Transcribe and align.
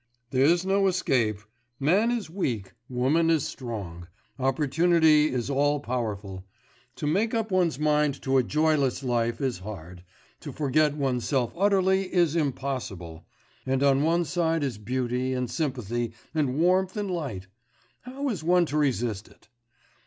'There's 0.31 0.65
no 0.65 0.87
escape. 0.87 1.37
Man 1.79 2.09
is 2.09 2.27
weak, 2.27 2.73
woman 2.89 3.29
is 3.29 3.47
strong, 3.47 4.07
opportunity 4.39 5.27
is 5.27 5.47
all 5.47 5.79
powerful, 5.79 6.43
to 6.95 7.05
make 7.05 7.35
up 7.35 7.51
one's 7.51 7.77
mind 7.77 8.19
to 8.23 8.37
a 8.39 8.43
joyless 8.43 9.03
life 9.03 9.39
is 9.39 9.59
hard, 9.59 10.03
to 10.39 10.51
forget 10.51 10.97
oneself 10.97 11.53
utterly 11.55 12.11
is 12.11 12.35
impossible... 12.35 13.27
and 13.63 13.83
on 13.83 14.01
one 14.01 14.25
side 14.25 14.63
is 14.63 14.79
beauty 14.79 15.33
and 15.35 15.51
sympathy 15.51 16.13
and 16.33 16.57
warmth 16.57 16.97
and 16.97 17.11
light, 17.11 17.45
how 18.01 18.27
is 18.29 18.43
one 18.43 18.65
to 18.65 18.77
resist 18.79 19.27
it? 19.27 19.49